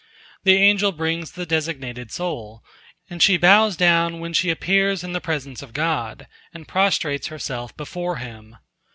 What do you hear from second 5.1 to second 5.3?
the